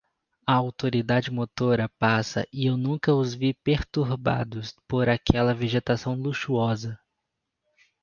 [0.47, 6.99] A autoridade motora passa e eu nunca os vi perturbados por aquela vegetação luxuosa.